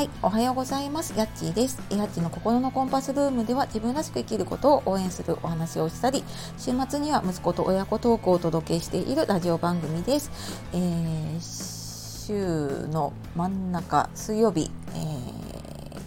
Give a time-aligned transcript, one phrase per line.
[0.00, 1.12] はい、おはようございます。
[1.14, 1.78] やっちーです。
[1.90, 6.24] やっちの心のコンパスルームでは自分らしく生きることを応援するお話をしたり、
[6.56, 10.30] 週末には息子と親子トークをお届けしているラジオ番組です。
[10.72, 14.70] えー、週の真ん中水曜日、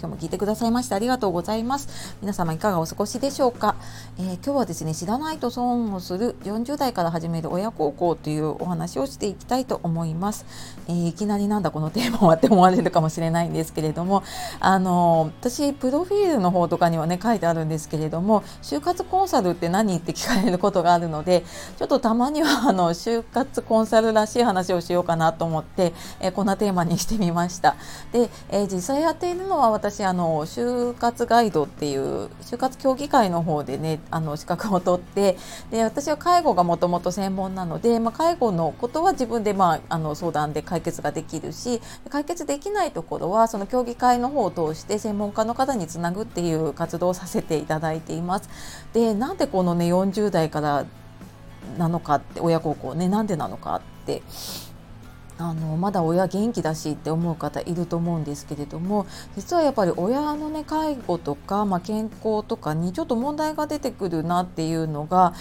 [0.00, 2.16] 今日も聞いてくださいましてありがとうございます。
[2.22, 3.76] 皆様いかがお過ごしでしょうか、
[4.18, 10.46] えー、今日はですね、知らないと損をする40代から始める親孝行というお話をしていきたいと思います。
[10.88, 14.22] えー、いきなりなんだこのテーマはって思われるかもしれないんですけれども、
[14.58, 19.98] あの私、プロフィールの方とかにはね、書いてあるんですけれども、就活コンサルって何？
[19.98, 21.44] って聞かれることがあるので、
[21.76, 27.76] ちょっとたまにはあの就活コンサルらしい話をしようかなと思って、えー、こんなテーマにしてみました。
[28.12, 35.36] で、え実際やっているのは私私あの就活ガイドっていう就活協議会の方でねあの資格を取って
[35.72, 48.48] で私は介護がもともと専門なので、まあ、介護のことは自分で、まあ、あの相談で解決ができるし解決できないところはその協議会の方を通して専門家の方につなぐっていう活動をさせていただいています。
[48.92, 50.86] でなんでこのね40代から
[51.78, 54.22] なのかって親孝行ねなんでなのかって
[55.40, 65.34] あのまだ親元気だしって思う方いると思うんですけれども実はやっぱり親の、ね、介護とか、まあ、健康とかにちょっと問題が出てくるなっていうのが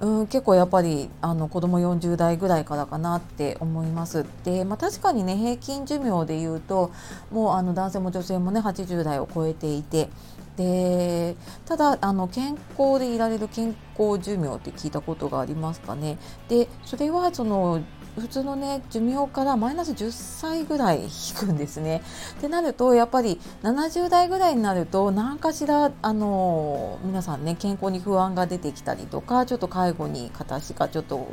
[0.00, 4.24] うん、結構やっぱりあの子供40代ぐらいからかなって思います。
[4.44, 6.92] で、まあ、確かにね平均寿命でいうと
[7.32, 10.08] もうあの男性も女性もね80代を超えていて
[10.56, 16.18] でただあの健康でいられる健康寿命って聞いたことがありますかね。
[16.48, 17.82] でそれはその
[18.18, 22.02] 普通のね寿命からマイナス10歳ぐらい引くんですね。
[22.38, 31.26] ってなるとやっぱり70代ぐらいになると何かしらあの皆さんね健康に不安が出てきたりとかちょっと介護に片足がちょっと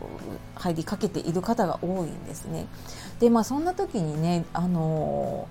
[0.55, 2.67] 入りかけている方が多いんですね。
[3.20, 5.47] でまあそんな時にねあの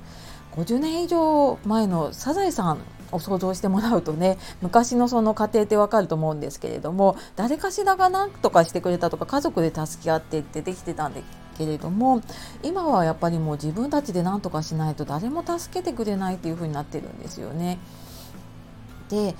[0.57, 2.79] 50年以上前のサザエさん
[3.13, 11.23] を想像してもらうとね昔のその家庭ってわかると思うんですけれども誰かしらが何とかしてくれたとか家族で助け合ってってできてたんで
[11.57, 12.21] けれども
[12.63, 17.79] 今はやっぱりもう自分たちで何とかしないと誰も助けてくれないっていう風になってるんですよね。
[19.09, 19.35] で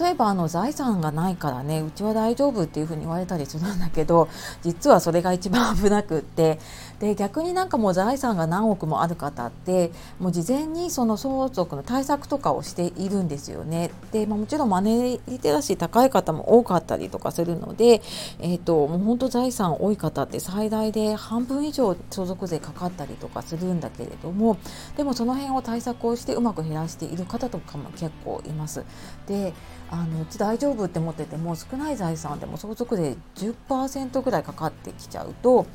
[0.00, 4.28] 例えばあの財産がないからねうちは大丈夫っていうふうに言われたりするんだけど
[4.62, 6.58] 実はそれが一番危なくって
[6.98, 13.90] で逆になんかもう財産が何億もある方ってもう事前にその相続の対策とかをしているんですよね。
[14.10, 18.02] で、まあ、もちろんマネーリテラシー高い方も多かったりとかするので、
[18.40, 24.58] えーと、もう本当財産多い方って最大で半分以上相続税かかったりとかするんだけれども
[24.96, 28.84] でもその辺を対策をしてうまく減らしている方とかも結構います。
[29.26, 29.54] で
[29.90, 35.66] あのうち大丈夫って思ってても少ない財産でも相続税10%ぐらいかかってきちゃうと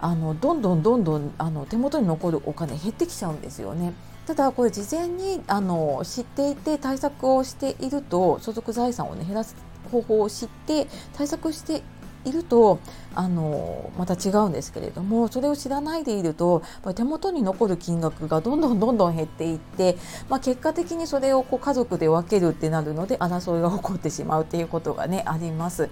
[0.00, 3.94] あのどんどんどんどんあの手元に残るお金減ってきちゃうんですよね。
[4.26, 9.54] ただこれ事前にあの知っていて対策をしていると相続財産を、ね、減らす
[9.90, 11.82] 方法を知って対策して
[12.24, 12.78] いると
[13.14, 16.62] あのまた違うんですけれどもそれを知らないでいると
[16.94, 19.96] 手元に残る金額がどんどんどんどん減っていって、
[20.28, 25.88] まあ、結果的にそれをこう家族で分けるってなるので争いが起こってしまうっていうことがねあります。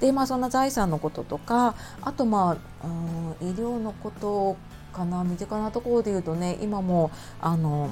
[0.00, 4.56] でまあそんな財産のこととかあとまあ、うん、医療のこと
[4.92, 7.10] かな身近なところで言うとね今も
[7.40, 7.90] あの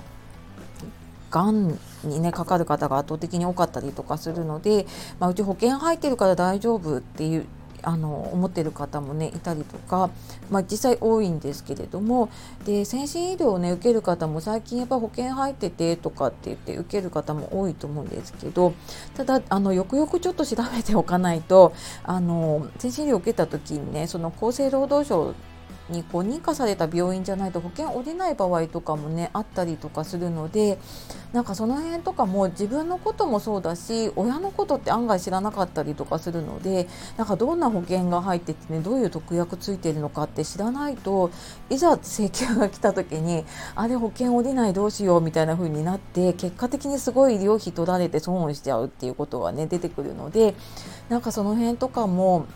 [1.31, 4.87] がんにねかかる方が圧倒的に多かったりとかするので、
[5.19, 7.47] まあ、うち保険入ってるから大丈夫っていう
[7.85, 10.11] あの思ってる方もねいたりとか、
[10.51, 12.31] まあ、実際多いんですけれども
[12.65, 18.75] で先進医療をね受ける方も最近やっぱ保険入っててとかって言って受ける方も多いと思うんですけど
[19.15, 25.35] ただあのよくよくちょっと調べておかないとあの先進医療を受けた時にねその厚生労働省
[25.89, 30.79] にこう認可された病院じゃないと保険下りない場合とかもねあったりとかするので
[31.33, 41.31] なんかその辺とかも自分のこともそうだし親のことって案外知らなかったりとかするのでなんかどんな保険が入っててねどういう特約ついてるのかって知らないと
[41.71, 43.45] いざ請求が来た時に
[43.75, 50.55] あれ保険下りないどうしようみたいな風になって結果的にすごい医療費取られて損をしちゃうっていうことがね出てくるので
[51.09, 52.47] なんかその辺とかも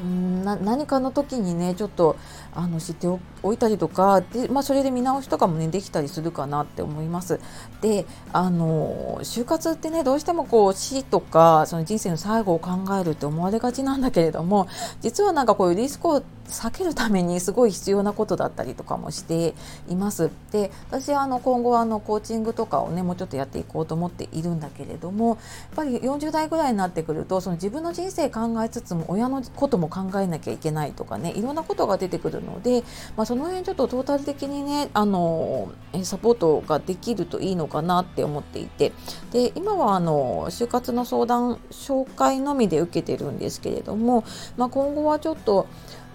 [0.00, 2.16] うんな何かの時にねちょっと
[2.52, 3.06] あの知って
[3.42, 7.40] おいたりとかで、まあ、それで見直しとかもねできたりするかなって思います。
[7.80, 12.70] であの就活ってねどうしてもこう死とかその人生の最後を考
[13.00, 14.66] えるって思われがちなんだけれども
[15.00, 19.54] 実はなんかこういうリスクを避けるためにすごい必要なことだったりとかもして
[19.88, 20.30] います。
[20.52, 25.38] で私はあの今後あのコーチングとかをねもうちょっとやっていこうと思っているんだけれどもやっ
[25.76, 32.82] ぱり40代ぐらいになってくるとその自分の人生考えつつも親のことも考えなきゃいけないとかねいろんなことが出てくるので、
[33.16, 38.92] まあ、その辺ちょっとトータル的にねあのサポートができるといいのかなって思っていて
[39.32, 44.24] で今はあの就活の相談紹介のみで受けてるんですけれども、
[44.56, 45.66] まあ、今後はちょっと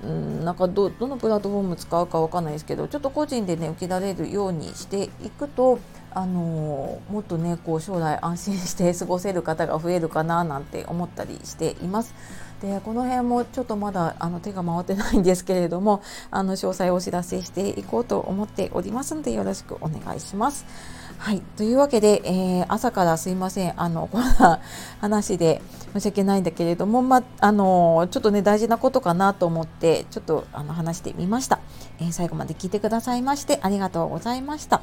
[0.03, 5.79] うんなんかどどのプラットフォーム使うかわかんないですけどちょっと個人でね受けられるようにしていくと
[6.11, 12.13] あのー、もっとねこう将来安心して 過ごせる方が増えるかななんて思ったりしています。
[12.61, 20.65] でこの辺もちょっとまだあの手が回ってないんですけれどもあの詳細をお知らせしていこうと思っておりますのでよろしくお願いします。
[21.19, 21.41] はい。
[21.57, 23.73] というわけで、えー、朝からすいません。
[23.75, 24.61] あの、こんな
[25.01, 25.61] 話で
[25.93, 31.59] 申し訳ないんだけれども、ま、あの、ちょっとね、大事なことかなと思って、ちょっとあの話してみました、
[31.99, 34.81] えー、最後まで聞いてくださいまして、ありがとうございました。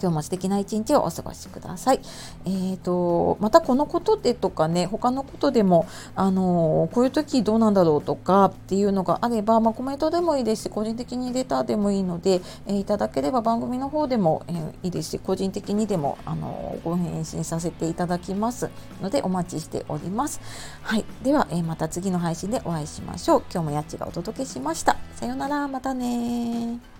[0.00, 2.00] 今日も素敵な一日をお過ごしください。
[2.44, 18.70] えーと、またこのことでとかね他のことでも、あのー、こういう時どうなんだろうとかっていうのがあれば、まあ、コメントでもいいですし個人的にレターでもいいので、えー、いただければ番組の方でも、えー、いいですし個人的にでも、あのご返信させていただきます
[19.00, 20.40] のでお待ちしております。
[20.82, 23.42] はい、では、えまた次の配信でお会いしましょう。
[23.52, 24.96] 今日もやっちがお届けしました。
[25.14, 26.97] さようならまたね